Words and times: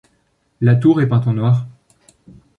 La 0.61 0.75
tour 0.75 0.99
est 0.99 1.07
peinte 1.07 1.27
en 1.27 1.33
noir. 1.33 1.67